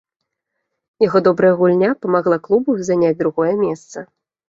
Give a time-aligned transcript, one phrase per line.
[1.07, 3.97] Яго добрая гульня дапамагла клубу заняць другое месца.